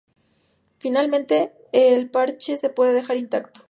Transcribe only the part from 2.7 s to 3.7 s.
puede dejar intacto.